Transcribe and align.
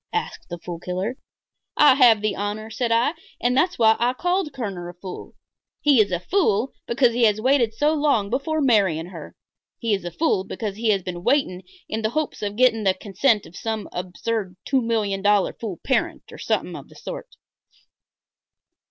asked 0.13 0.49
the 0.49 0.57
Fool 0.57 0.79
Killer. 0.79 1.15
"I 1.77 1.93
have 1.93 2.23
the 2.23 2.35
honor," 2.35 2.71
said 2.71 2.91
I, 2.91 3.13
"and 3.39 3.55
that's 3.55 3.77
why 3.77 3.95
I 3.99 4.13
called 4.13 4.51
Kerner 4.51 4.89
a 4.89 4.95
fool. 4.95 5.35
He 5.79 6.01
is 6.01 6.11
a 6.11 6.19
fool 6.19 6.73
because 6.87 7.13
he 7.13 7.25
has 7.25 7.39
waited 7.39 7.75
so 7.75 7.93
long 7.93 8.31
before 8.31 8.61
marrying 8.61 9.09
her. 9.09 9.35
He 9.77 9.93
is 9.93 10.03
a 10.03 10.09
fool 10.09 10.43
because 10.43 10.77
he 10.77 10.89
has 10.89 11.03
been 11.03 11.23
waiting 11.23 11.61
in 11.87 12.01
the 12.01 12.09
hopes 12.09 12.41
of 12.41 12.55
getting 12.55 12.83
the 12.83 12.95
consent 12.95 13.45
of 13.45 13.55
some 13.55 13.87
absurd 13.91 14.55
two 14.65 14.81
million 14.81 15.21
dollar 15.21 15.53
fool 15.53 15.79
parent 15.83 16.23
or 16.31 16.39
something 16.39 16.75
of 16.75 16.89
the 16.89 16.95
sort." 16.95 17.35